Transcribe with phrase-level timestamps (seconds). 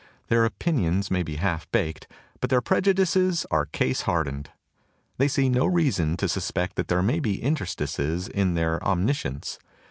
[0.29, 2.07] Their opinions may be half baked,
[2.39, 4.49] but their prejudices are case hardened.
[5.19, 9.05] They see no reason to sus pect that there may be interstices in their om
[9.05, 9.59] niscience.